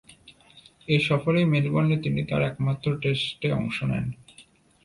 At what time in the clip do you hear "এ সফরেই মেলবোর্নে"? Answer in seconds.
0.87-1.97